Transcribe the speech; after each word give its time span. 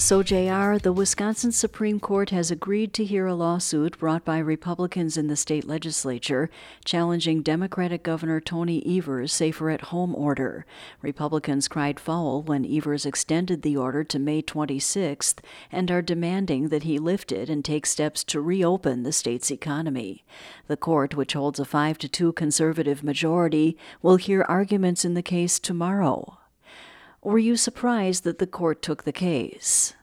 So, 0.00 0.22
JR, 0.22 0.78
the 0.78 0.92
Wisconsin 0.92 1.50
Supreme 1.50 1.98
Court 1.98 2.30
has 2.30 2.52
agreed 2.52 2.94
to 2.94 3.04
hear 3.04 3.26
a 3.26 3.34
lawsuit 3.34 3.98
brought 3.98 4.24
by 4.24 4.38
Republicans 4.38 5.16
in 5.16 5.26
the 5.26 5.34
state 5.34 5.64
legislature 5.64 6.50
challenging 6.84 7.42
Democratic 7.42 8.04
Governor 8.04 8.40
Tony 8.40 8.80
Evers' 8.86 9.32
safer 9.32 9.70
at 9.70 9.90
home 9.90 10.14
order. 10.14 10.64
Republicans 11.02 11.66
cried 11.66 11.98
foul 11.98 12.42
when 12.42 12.64
Evers 12.64 13.04
extended 13.04 13.62
the 13.62 13.76
order 13.76 14.04
to 14.04 14.20
May 14.20 14.40
26th 14.40 15.40
and 15.72 15.90
are 15.90 16.00
demanding 16.00 16.68
that 16.68 16.84
he 16.84 17.00
lift 17.00 17.32
it 17.32 17.50
and 17.50 17.64
take 17.64 17.84
steps 17.84 18.22
to 18.24 18.40
reopen 18.40 19.02
the 19.02 19.12
state's 19.12 19.50
economy. 19.50 20.24
The 20.68 20.76
court, 20.76 21.16
which 21.16 21.32
holds 21.32 21.58
a 21.58 21.64
5 21.64 21.98
to 21.98 22.08
2 22.08 22.32
conservative 22.34 23.02
majority, 23.02 23.76
will 24.00 24.16
hear 24.16 24.42
arguments 24.42 25.04
in 25.04 25.14
the 25.14 25.22
case 25.22 25.58
tomorrow. 25.58 26.37
Were 27.22 27.38
you 27.38 27.56
surprised 27.56 28.24
that 28.24 28.38
the 28.38 28.46
court 28.46 28.80
took 28.82 29.04
the 29.04 29.12
case? 29.12 29.94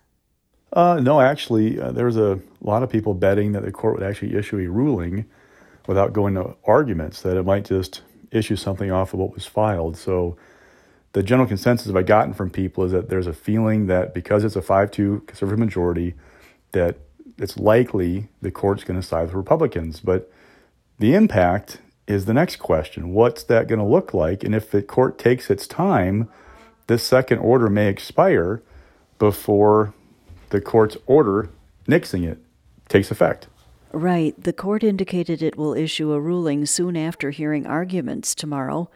Uh, 0.73 0.99
no, 1.01 1.21
actually, 1.21 1.79
uh, 1.79 1.91
there 1.91 2.05
was 2.05 2.17
a 2.17 2.39
lot 2.61 2.83
of 2.83 2.89
people 2.89 3.13
betting 3.13 3.53
that 3.53 3.63
the 3.63 3.71
court 3.71 3.95
would 3.95 4.03
actually 4.03 4.35
issue 4.35 4.57
a 4.59 4.67
ruling 4.67 5.25
without 5.88 6.11
going 6.11 6.35
to 6.35 6.55
arguments, 6.65 7.21
that 7.21 7.38
it 7.38 7.43
might 7.43 7.65
just 7.65 8.01
issue 8.31 8.55
something 8.55 8.91
off 8.91 9.13
of 9.13 9.19
what 9.19 9.33
was 9.33 9.45
filed. 9.45 9.95
So 9.95 10.35
the 11.13 11.23
general 11.23 11.47
consensus 11.47 11.94
I've 11.95 12.05
gotten 12.05 12.33
from 12.33 12.49
people 12.49 12.83
is 12.83 12.91
that 12.91 13.07
there's 13.07 13.27
a 13.27 13.33
feeling 13.33 13.88
that 13.88 14.13
because 14.13 14.44
it's 14.44 14.57
a 14.57 14.61
5 14.61 14.91
2 14.91 15.23
conservative 15.27 15.59
majority, 15.59 16.16
that 16.73 16.97
it's 17.38 17.57
likely 17.57 18.27
the 18.41 18.52
court's 18.52 18.83
going 18.83 19.00
to 19.00 19.05
side 19.05 19.27
with 19.27 19.33
Republicans. 19.33 20.02
But 20.02 20.29
the 21.00 21.13
impact 21.13 21.79
is 22.07 22.25
the 22.25 22.33
next 22.33 22.57
question. 22.57 23.13
What's 23.13 23.44
that 23.44 23.67
going 23.67 23.79
to 23.79 23.85
look 23.85 24.13
like? 24.13 24.44
And 24.44 24.53
if 24.53 24.69
the 24.69 24.81
court 24.81 25.17
takes 25.17 25.50
its 25.50 25.67
time, 25.67 26.29
this 26.88 27.03
second 27.03 27.39
order 27.39 27.69
may 27.69 27.88
expire 27.88 28.61
before 29.19 29.94
the 30.50 30.61
court's 30.61 30.97
order 31.05 31.50
nixing 31.88 32.28
it 32.28 32.39
takes 32.88 33.11
effect. 33.11 33.47
Right. 33.91 34.36
The 34.41 34.53
court 34.53 34.83
indicated 34.83 35.41
it 35.41 35.58
will 35.58 35.73
issue 35.73 36.11
a 36.11 36.19
ruling 36.19 36.66
soon 36.66 36.97
after 36.97 37.31
hearing 37.31 37.66
arguments 37.66 38.36
tomorrow. 38.36 38.89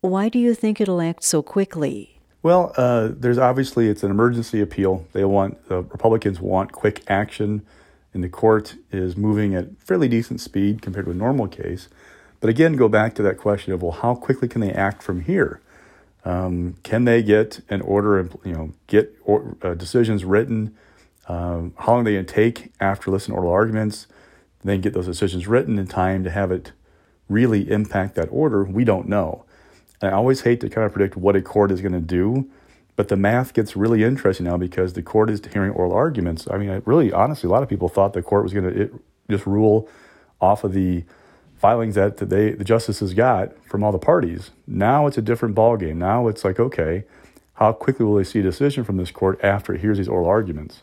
Why 0.00 0.30
do 0.30 0.38
you 0.38 0.54
think 0.54 0.80
it'll 0.80 1.02
act 1.02 1.22
so 1.22 1.42
quickly? 1.42 2.20
Well, 2.42 2.72
uh, 2.78 3.10
there's 3.12 3.36
obviously 3.36 3.88
it's 3.88 4.02
an 4.02 4.10
emergency 4.10 4.62
appeal. 4.62 5.06
They 5.12 5.26
want 5.26 5.68
the 5.68 5.82
Republicans 5.82 6.40
want 6.40 6.72
quick 6.72 7.02
action, 7.06 7.66
and 8.14 8.24
the 8.24 8.30
court 8.30 8.76
is 8.90 9.14
moving 9.14 9.54
at 9.54 9.78
fairly 9.78 10.08
decent 10.08 10.40
speed 10.40 10.80
compared 10.80 11.04
to 11.04 11.10
a 11.10 11.14
normal 11.14 11.48
case. 11.48 11.88
But 12.40 12.48
again, 12.48 12.76
go 12.76 12.88
back 12.88 13.14
to 13.16 13.22
that 13.22 13.36
question 13.36 13.74
of 13.74 13.82
well, 13.82 13.92
how 13.92 14.14
quickly 14.14 14.48
can 14.48 14.62
they 14.62 14.72
act 14.72 15.02
from 15.02 15.20
here? 15.24 15.60
Um, 16.24 16.76
can 16.82 17.04
they 17.04 17.22
get 17.22 17.60
an 17.68 17.80
order, 17.80 18.28
you 18.44 18.52
know, 18.52 18.72
get 18.86 19.16
or, 19.24 19.56
uh, 19.62 19.74
decisions 19.74 20.24
written? 20.24 20.76
Um, 21.28 21.74
how 21.78 21.94
long 21.94 22.04
they 22.04 22.14
going 22.14 22.26
to 22.26 22.34
take 22.34 22.72
after 22.80 23.10
listening 23.10 23.36
to 23.36 23.40
oral 23.40 23.52
arguments? 23.52 24.06
Then 24.62 24.80
get 24.80 24.92
those 24.92 25.06
decisions 25.06 25.46
written 25.46 25.78
in 25.78 25.86
time 25.86 26.22
to 26.24 26.30
have 26.30 26.50
it 26.50 26.72
really 27.30 27.70
impact 27.70 28.16
that 28.16 28.28
order? 28.30 28.64
We 28.64 28.84
don't 28.84 29.08
know. 29.08 29.44
And 30.02 30.10
I 30.10 30.14
always 30.14 30.42
hate 30.42 30.60
to 30.60 30.68
kind 30.68 30.84
of 30.84 30.92
predict 30.92 31.16
what 31.16 31.36
a 31.36 31.42
court 31.42 31.70
is 31.70 31.80
going 31.80 31.92
to 31.92 32.00
do, 32.00 32.50
but 32.96 33.08
the 33.08 33.16
math 33.16 33.54
gets 33.54 33.76
really 33.76 34.02
interesting 34.02 34.46
now 34.46 34.56
because 34.56 34.92
the 34.92 35.02
court 35.02 35.30
is 35.30 35.40
hearing 35.52 35.70
oral 35.70 35.92
arguments. 35.92 36.46
I 36.50 36.58
mean, 36.58 36.70
I 36.70 36.82
really, 36.84 37.12
honestly, 37.12 37.48
a 37.48 37.50
lot 37.50 37.62
of 37.62 37.68
people 37.68 37.88
thought 37.88 38.12
the 38.12 38.22
court 38.22 38.42
was 38.42 38.52
going 38.52 38.72
to 38.72 39.00
just 39.30 39.46
rule 39.46 39.88
off 40.40 40.64
of 40.64 40.72
the 40.72 41.04
filings 41.60 41.94
that 41.94 42.16
they 42.16 42.52
the 42.52 42.64
justices 42.64 43.12
got 43.12 43.52
from 43.64 43.84
all 43.84 43.92
the 43.92 43.98
parties. 43.98 44.50
Now 44.66 45.06
it's 45.06 45.18
a 45.18 45.22
different 45.22 45.54
ballgame. 45.54 45.96
Now 45.96 46.26
it's 46.26 46.42
like, 46.42 46.58
okay, 46.58 47.04
how 47.54 47.72
quickly 47.72 48.06
will 48.06 48.14
they 48.14 48.24
see 48.24 48.38
a 48.38 48.42
decision 48.42 48.82
from 48.82 48.96
this 48.96 49.10
court 49.10 49.38
after 49.42 49.74
it 49.74 49.82
hears 49.82 49.98
these 49.98 50.08
oral 50.08 50.26
arguments? 50.26 50.82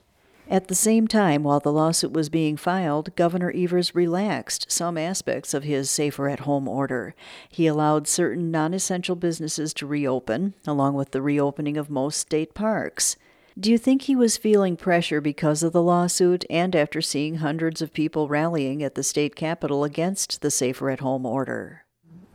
At 0.49 0.69
the 0.69 0.75
same 0.75 1.07
time, 1.07 1.43
while 1.43 1.59
the 1.59 1.73
lawsuit 1.73 2.13
was 2.13 2.29
being 2.29 2.55
filed, 2.55 3.13
Governor 3.17 3.51
Evers 3.53 3.95
relaxed 3.95 4.71
some 4.71 4.97
aspects 4.97 5.53
of 5.53 5.63
his 5.63 5.89
safer 5.89 6.29
at 6.29 6.41
home 6.41 6.69
order. 6.69 7.15
He 7.49 7.67
allowed 7.67 8.07
certain 8.07 8.49
non 8.51 8.73
essential 8.73 9.17
businesses 9.17 9.73
to 9.73 9.87
reopen, 9.87 10.53
along 10.65 10.93
with 10.93 11.11
the 11.11 11.21
reopening 11.21 11.75
of 11.75 11.89
most 11.89 12.19
state 12.19 12.53
parks. 12.53 13.17
Do 13.59 13.71
you 13.71 13.79
think 13.79 14.03
he 14.03 14.15
was 14.15 14.37
feeling 14.37 14.77
pressure 14.77 15.19
because 15.19 15.63
of 15.63 15.73
the 15.73 15.81
lawsuit 15.81 16.45
and 16.47 16.75
after 16.75 17.01
seeing 17.01 17.35
hundreds 17.37 17.81
of 17.81 17.91
people 17.91 18.27
rallying 18.27 18.83
at 18.83 18.93
the 18.93 19.01
state 19.01 19.35
capitol 19.35 19.83
against 19.83 20.43
the 20.43 20.51
safer 20.51 20.91
at 20.91 20.99
home 20.99 21.25
order? 21.25 21.83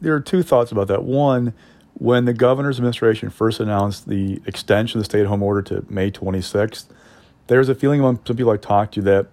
There 0.00 0.12
are 0.16 0.20
two 0.20 0.42
thoughts 0.42 0.72
about 0.72 0.88
that. 0.88 1.04
One, 1.04 1.54
when 1.94 2.24
the 2.24 2.32
governor's 2.32 2.78
administration 2.78 3.30
first 3.30 3.60
announced 3.60 4.08
the 4.08 4.42
extension 4.46 4.98
of 4.98 5.02
the 5.02 5.04
stay 5.04 5.20
at 5.20 5.28
home 5.28 5.44
order 5.44 5.62
to 5.62 5.84
May 5.88 6.10
26th, 6.10 6.86
there's 7.46 7.68
a 7.68 7.74
feeling 7.76 8.00
among 8.00 8.18
some 8.26 8.36
people 8.36 8.50
I 8.50 8.56
talked 8.56 8.94
to 8.94 9.02
that, 9.02 9.28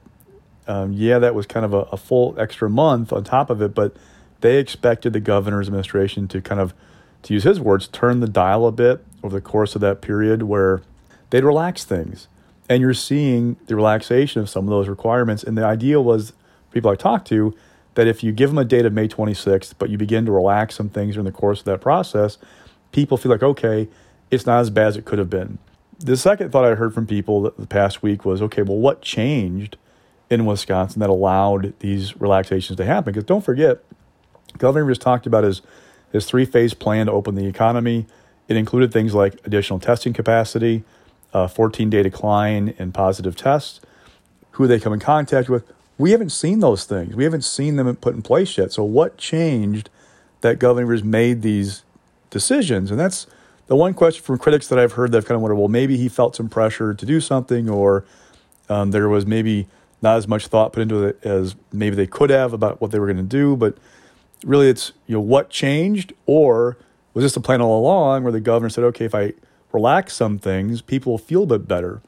um, 0.68 0.94
yeah, 0.94 1.18
that 1.18 1.34
was 1.34 1.48
kind 1.48 1.66
of 1.66 1.74
a, 1.74 1.82
a 1.92 1.98
full 1.98 2.36
extra 2.38 2.70
month 2.70 3.12
on 3.12 3.24
top 3.24 3.50
of 3.50 3.64
it, 3.64 3.74
but 3.74 3.96
they 4.42 4.60
expected 4.60 5.14
the 5.14 5.20
governor's 5.20 5.68
administration 5.68 6.28
to 6.28 6.40
kind 6.40 6.62
of, 6.62 6.76
to 7.24 7.34
use 7.34 7.46
his 7.46 7.60
words, 7.60 7.88
turn 7.88 8.20
the 8.20 8.30
dial 8.30 8.68
a 8.68 8.72
bit 8.72 9.04
over 9.24 9.34
the 9.34 9.42
course 9.42 9.74
of 9.74 9.82
that 9.82 10.02
period 10.02 10.44
where 10.44 10.84
they'd 11.30 11.44
relax 11.44 11.84
things. 11.84 12.28
And 12.70 12.82
you're 12.82 12.94
seeing 12.94 13.58
the 13.66 13.76
relaxation 13.76 14.42
of 14.42 14.50
some 14.50 14.66
of 14.66 14.70
those 14.70 14.88
requirements. 14.88 15.44
And 15.44 15.58
the 15.58 15.66
idea 15.66 16.00
was, 16.00 16.34
people 16.72 16.92
I 16.92 16.96
talked 16.96 17.28
to, 17.30 17.56
that 17.96 18.08
if 18.08 18.24
you 18.24 18.32
give 18.32 18.52
them 18.52 18.60
a 18.60 18.66
date 18.66 18.86
of 18.86 18.94
May 18.94 19.08
26th, 19.08 19.74
but 19.80 19.90
you 19.90 19.98
begin 19.98 20.26
to 20.26 20.32
relax 20.32 20.76
some 20.76 20.90
things 20.90 21.16
during 21.16 21.26
the 21.26 21.32
course 21.32 21.60
of 21.60 21.66
that 21.66 21.82
process, 21.82 22.38
people 22.92 23.18
feel 23.18 23.32
like, 23.32 23.44
okay, 23.44 23.88
it's 24.32 24.46
not 24.46 24.60
as 24.60 24.70
bad 24.70 24.88
as 24.88 24.98
it 24.98 25.06
could 25.06 25.20
have 25.20 25.30
been. 25.30 25.58
The 26.00 26.16
second 26.16 26.52
thought 26.52 26.64
I 26.64 26.76
heard 26.76 26.94
from 26.94 27.08
people 27.08 27.52
the 27.58 27.68
past 27.68 28.02
week 28.02 28.24
was, 28.24 28.42
okay, 28.42 28.62
well, 28.62 28.78
what 28.78 29.02
changed 29.02 29.78
in 30.30 30.46
Wisconsin 30.46 31.00
that 31.00 31.10
allowed 31.10 31.74
these 31.80 32.20
relaxations 32.22 32.78
to 32.78 32.86
happen? 32.86 33.14
Because 33.14 33.26
don't 33.26 33.44
forget, 33.44 33.84
Governor 34.58 34.88
just 34.90 35.02
talked 35.02 35.26
about 35.26 35.44
his, 35.44 35.62
his 36.12 36.26
three 36.26 36.46
phase 36.46 36.74
plan 36.74 37.08
to 37.08 37.12
open 37.12 37.36
the 37.36 37.48
economy. 37.48 38.06
It 38.48 38.56
included 38.56 38.94
things 38.94 39.14
like 39.14 39.40
additional 39.46 39.80
testing 39.80 40.14
capacity, 40.14 40.84
a 41.34 41.48
14 41.48 41.90
day 41.90 42.04
decline 42.04 42.74
in 42.78 42.92
positive 42.92 43.36
tests, 43.36 43.82
who 44.52 44.68
they 44.68 44.80
come 44.80 44.94
in 44.94 45.00
contact 45.00 45.50
with. 45.50 45.64
We 45.98 46.12
haven't 46.12 46.32
seen 46.32 46.60
those 46.60 46.86
things. 46.86 47.16
We 47.16 47.26
haven't 47.26 47.44
seen 47.44 47.76
them 47.76 47.94
put 47.98 48.16
in 48.16 48.22
place 48.22 48.58
yet. 48.58 48.72
So, 48.72 48.84
what 48.84 49.18
changed 49.18 49.90
that 50.42 50.60
governors 50.60 51.04
made 51.04 51.42
these 51.42 51.84
decisions? 52.30 52.90
And 52.90 53.00
that's 53.00 53.28
the 53.68 53.76
one 53.76 53.94
question 53.94 54.24
from 54.24 54.38
critics 54.38 54.68
that 54.70 54.80
I've 54.80 54.94
heard 54.94 55.12
that 55.12 55.20
I've 55.20 55.26
kind 55.26 55.36
of 55.36 55.42
wondered 55.42 55.56
well, 55.56 55.68
maybe 55.68 55.98
he 55.98 56.10
felt 56.10 56.36
some 56.36 56.50
pressure 56.50 56.94
to 56.94 57.06
do 57.06 57.20
something, 57.20 57.70
or 57.70 58.06
um, 58.70 58.92
there 58.92 59.10
was 59.10 59.26
maybe 59.26 59.68
not 60.02 60.18
as 60.18 60.28
much 60.28 60.48
thought 60.48 60.74
put 60.74 60.82
into 60.82 61.04
it 61.04 61.20
as 61.24 61.56
maybe 61.74 61.96
they 61.96 62.08
could 62.08 62.30
have 62.30 62.54
about 62.54 62.80
what 62.80 62.92
they 62.92 63.00
were 63.00 63.06
going 63.06 63.18
to 63.18 63.24
do. 63.24 63.56
But 63.58 63.78
really, 64.44 64.70
it's 64.70 64.94
you 65.06 65.16
know 65.16 65.22
what 65.22 65.50
changed, 65.50 66.14
or 66.26 66.78
was 67.14 67.24
this 67.24 67.36
a 67.36 67.42
plan 67.42 67.62
all 67.62 67.80
along 67.80 68.24
where 68.24 68.32
the 68.32 68.40
governor 68.40 68.70
said, 68.70 68.84
okay, 68.86 69.06
if 69.06 69.14
I 69.14 69.34
relax 69.72 70.14
some 70.14 70.40
things, 70.40 70.82
people 70.82 71.18
feel 71.18 71.44
a 71.44 71.48
bit 71.48 71.68
better. 71.68 72.02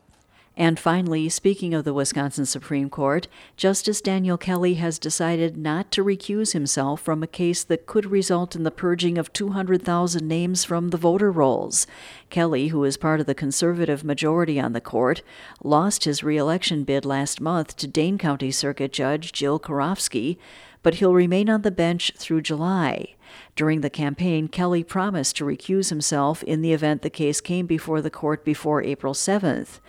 And 0.58 0.78
finally, 0.78 1.30
speaking 1.30 1.74
of 1.74 1.86
the 1.86 1.94
Wisconsin 1.94 2.46
Supreme 2.46 2.90
Court, 2.90 3.30
Justice 3.56 4.02
Daniel 4.02 4.38
Kelly 4.38 4.74
has 4.76 5.00
decided 5.00 5.56
not 5.56 5.92
to 5.92 6.04
recuse 6.04 6.52
himself 6.52 7.02
from 7.02 7.24
a 7.24 7.28
case 7.28 7.64
that 7.64 7.86
could 7.86 8.06
result 8.06 8.53
in 8.56 8.64
the 8.64 8.70
purging 8.70 9.18
of 9.18 9.32
200,000 9.32 10.28
names 10.28 10.66
from 10.66 10.90
the 10.90 10.98
voter 10.98 11.32
rolls. 11.32 11.88
Kelly, 12.30 12.68
who 12.68 12.84
is 12.84 12.98
part 12.98 13.22
of 13.22 13.28
the 13.28 13.34
conservative 13.34 14.03
majority 14.03 14.59
on 14.59 14.74
the 14.74 14.82
court, 14.82 15.22
lost 15.64 16.03
his 16.03 16.22
reelection 16.22 16.84
bid 16.84 17.06
last 17.06 17.40
month 17.40 17.78
to 17.78 17.88
Dane 17.88 18.18
County 18.18 18.52
Circuit 18.52 18.92
Judge 18.92 19.32
Jill 19.32 19.58
Karofsky, 19.58 20.38
but 20.84 20.96
he'll 20.96 21.14
remain 21.14 21.50
on 21.50 21.62
the 21.62 21.72
bench 21.72 22.12
through 22.18 22.42
July. 22.42 23.16
During 23.56 23.82
the 23.82 23.90
campaign, 23.90 24.47
Kelly 24.47 24.84
promised 24.84 25.38
to 25.38 25.46
recuse 25.46 25.90
himself 25.90 26.44
in 26.44 26.62
the 26.62 26.74
event 26.74 27.02
the 27.02 27.09
case 27.09 27.40
came 27.40 27.66
before 27.66 28.02
the 28.02 28.09
court 28.09 28.44
before 28.44 28.84
April 28.84 29.14
7th. 29.14 29.80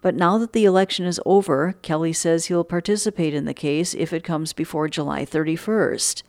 But 0.00 0.14
now 0.14 0.38
that 0.38 0.52
the 0.52 0.64
election 0.64 1.06
is 1.06 1.20
over, 1.26 1.74
Kelly 1.82 2.12
says 2.12 2.46
he'll 2.46 2.64
participate 2.64 3.34
in 3.34 3.44
the 3.44 3.54
case 3.54 3.94
if 3.94 4.12
it 4.12 4.24
comes 4.24 4.52
before 4.52 4.88
July 4.88 5.24
31st. 5.24 6.22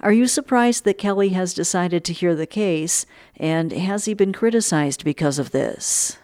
Are 0.00 0.12
you 0.12 0.26
surprised 0.26 0.84
that 0.84 0.98
Kelly 0.98 1.30
has 1.30 1.54
decided 1.54 2.04
to 2.04 2.12
hear 2.12 2.34
the 2.34 2.46
case, 2.46 3.06
and 3.36 3.72
has 3.72 4.06
he 4.06 4.14
been 4.14 4.32
criticized 4.32 5.04
because 5.04 5.38
of 5.38 5.52
this? 5.52 6.18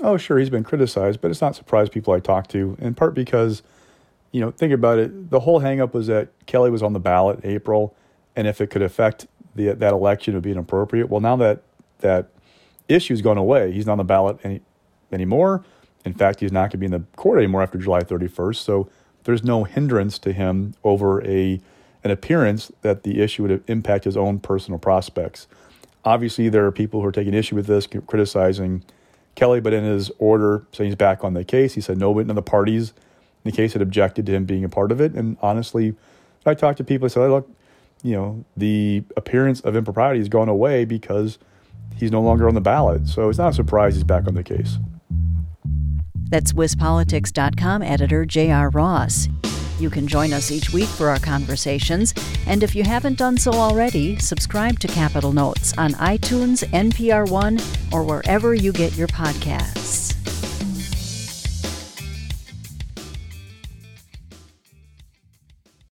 Oh, 0.00 0.16
sure, 0.16 0.38
he's 0.38 0.50
been 0.50 0.64
criticized, 0.64 1.20
but 1.20 1.30
it's 1.30 1.40
not 1.40 1.56
surprised 1.56 1.92
people 1.92 2.14
I 2.14 2.20
talk 2.20 2.48
to, 2.48 2.76
in 2.80 2.94
part 2.94 3.14
because, 3.14 3.62
you 4.32 4.40
know, 4.40 4.50
think 4.50 4.72
about 4.72 4.98
it. 4.98 5.30
The 5.30 5.40
whole 5.40 5.60
hangup 5.60 5.92
was 5.92 6.06
that 6.06 6.28
Kelly 6.46 6.70
was 6.70 6.82
on 6.82 6.92
the 6.92 7.00
ballot 7.00 7.40
in 7.44 7.50
April 7.50 7.94
and 8.36 8.46
if 8.46 8.60
it 8.60 8.70
could 8.70 8.82
affect 8.82 9.26
the, 9.54 9.72
that 9.72 9.92
election, 9.92 10.34
it 10.34 10.38
would 10.38 10.42
be 10.42 10.50
inappropriate. 10.50 11.08
Well, 11.08 11.20
now 11.20 11.36
that 11.36 11.62
that 11.98 12.30
issue's 12.88 13.22
gone 13.22 13.38
away. 13.38 13.72
He's 13.72 13.86
not 13.86 13.92
on 13.92 13.98
the 13.98 14.04
ballot 14.04 14.38
any, 14.44 14.60
anymore. 15.12 15.64
In 16.04 16.14
fact, 16.14 16.40
he's 16.40 16.52
not 16.52 16.62
going 16.62 16.70
to 16.70 16.78
be 16.78 16.86
in 16.86 16.92
the 16.92 17.04
court 17.16 17.38
anymore 17.38 17.62
after 17.62 17.78
July 17.78 18.00
31st. 18.00 18.56
So 18.56 18.88
there's 19.24 19.42
no 19.42 19.64
hindrance 19.64 20.18
to 20.20 20.32
him 20.32 20.74
over 20.84 21.24
a 21.26 21.60
an 22.04 22.10
appearance 22.10 22.70
that 22.82 23.02
the 23.02 23.22
issue 23.22 23.42
would 23.42 23.64
impact 23.66 24.04
his 24.04 24.14
own 24.14 24.38
personal 24.38 24.78
prospects. 24.78 25.46
Obviously, 26.04 26.50
there 26.50 26.66
are 26.66 26.70
people 26.70 27.00
who 27.00 27.06
are 27.06 27.12
taking 27.12 27.32
issue 27.32 27.56
with 27.56 27.66
this, 27.66 27.86
criticizing 28.06 28.84
Kelly, 29.34 29.60
but 29.60 29.72
in 29.72 29.84
his 29.84 30.12
order 30.18 30.66
saying 30.72 30.90
he's 30.90 30.96
back 30.96 31.24
on 31.24 31.32
the 31.32 31.44
case, 31.44 31.72
he 31.72 31.80
said 31.80 31.96
no, 31.96 32.12
none 32.12 32.28
of 32.28 32.36
the 32.36 32.42
parties 32.42 32.90
in 33.42 33.50
the 33.50 33.56
case 33.56 33.72
had 33.72 33.80
objected 33.80 34.26
to 34.26 34.32
him 34.32 34.44
being 34.44 34.64
a 34.64 34.68
part 34.68 34.92
of 34.92 35.00
it. 35.00 35.14
And 35.14 35.38
honestly, 35.40 35.94
I 36.44 36.52
talked 36.52 36.76
to 36.76 36.84
people, 36.84 37.06
I 37.06 37.08
said, 37.08 37.30
look, 37.30 37.50
you 38.02 38.12
know, 38.12 38.44
the 38.54 39.02
appearance 39.16 39.60
of 39.60 39.74
impropriety 39.74 40.18
has 40.18 40.28
gone 40.28 40.50
away 40.50 40.84
because 40.84 41.38
he's 41.96 42.12
no 42.12 42.20
longer 42.20 42.46
on 42.46 42.54
the 42.54 42.60
ballot. 42.60 43.08
So 43.08 43.30
it's 43.30 43.38
not 43.38 43.52
a 43.52 43.54
surprise 43.54 43.94
he's 43.94 44.04
back 44.04 44.26
on 44.26 44.34
the 44.34 44.42
case. 44.42 44.76
That's 46.34 46.52
WisPolitics.com 46.52 47.82
editor 47.84 48.24
J.R. 48.24 48.70
Ross. 48.70 49.28
You 49.78 49.88
can 49.88 50.08
join 50.08 50.32
us 50.32 50.50
each 50.50 50.72
week 50.72 50.88
for 50.88 51.08
our 51.08 51.20
conversations, 51.20 52.12
and 52.48 52.64
if 52.64 52.74
you 52.74 52.82
haven't 52.82 53.18
done 53.18 53.36
so 53.36 53.52
already, 53.52 54.18
subscribe 54.18 54.80
to 54.80 54.88
Capitol 54.88 55.32
Notes 55.32 55.78
on 55.78 55.92
iTunes, 55.92 56.64
NPR 56.70 57.30
One, 57.30 57.60
or 57.92 58.02
wherever 58.02 58.52
you 58.52 58.72
get 58.72 58.96
your 58.96 59.06
podcasts. 59.06 60.13